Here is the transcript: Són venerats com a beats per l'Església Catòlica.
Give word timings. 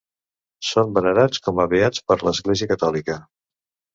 Són 0.69 0.95
venerats 0.95 1.43
com 1.47 1.61
a 1.63 1.67
beats 1.75 2.03
per 2.11 2.17
l'Església 2.29 2.69
Catòlica. 2.75 3.21